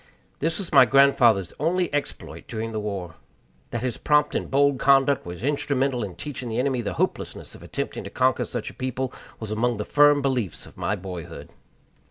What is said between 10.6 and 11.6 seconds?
of my boyhood.